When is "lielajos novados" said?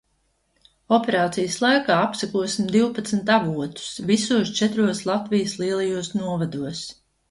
5.65-6.89